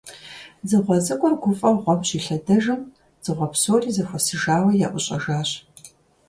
Дзыгъуэ 0.65 0.97
цӀыкӀур 1.05 1.33
гуфӀэу 1.41 1.75
гъуэм 1.81 1.99
щилъэдэжым, 2.07 2.81
дзыгъуэ 3.21 3.47
псори 3.51 3.89
зэхуэсыжауэ 3.95 4.71
яӀущӀэжащ. 4.85 5.49